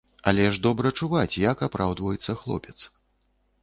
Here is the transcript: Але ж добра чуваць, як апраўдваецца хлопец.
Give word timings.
Але 0.29 0.45
ж 0.55 0.61
добра 0.63 0.93
чуваць, 1.03 1.39
як 1.43 1.57
апраўдваецца 1.69 2.39
хлопец. 2.45 2.77